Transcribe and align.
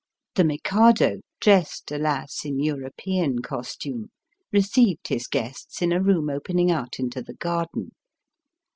The 0.33 0.43
Mikado, 0.43 1.19
dressed, 1.39 1.91
alas! 1.91 2.43
in 2.43 2.57
European 2.59 3.43
costume, 3.43 4.09
received 4.51 5.09
his 5.09 5.27
guests 5.27 5.79
in 5.79 5.91
a 5.91 6.01
room 6.01 6.27
opening 6.27 6.71
out 6.71 6.97
into 6.97 7.21
the 7.21 7.35
garden. 7.35 7.91